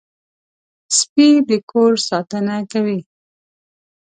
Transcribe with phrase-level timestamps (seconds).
[0.97, 2.99] سپي د کور ساتنه کوي.